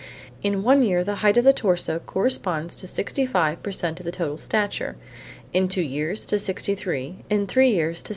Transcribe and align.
In 0.41 0.63
one 0.63 0.81
year 0.81 1.03
the 1.03 1.17
height 1.21 1.37
of 1.37 1.43
the 1.43 1.53
torso 1.53 1.99
corresponds 1.99 2.75
to 2.77 2.87
65 2.87 3.61
per 3.61 3.71
cent 3.71 3.99
of 3.99 4.03
the 4.03 4.11
total 4.11 4.39
stature, 4.39 4.95
in 5.53 5.67
two 5.67 5.83
years 5.83 6.25
to 6.25 6.39
63, 6.39 7.17
in 7.29 7.45
three 7.45 7.69
years 7.69 7.97
to 7.97 8.09
62. 8.09 8.09